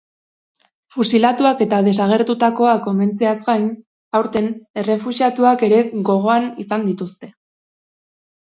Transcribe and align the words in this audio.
Fusilatuak 0.93 1.59
eta 1.65 1.81
desagertutakoak 1.87 2.89
omentzeaz 2.93 3.35
gain, 3.49 3.67
aurten, 4.21 4.49
errefuxiatuak 4.85 5.67
ere 5.69 5.83
gogoan 6.11 6.49
izan 6.65 6.89
dituzte. 6.91 7.31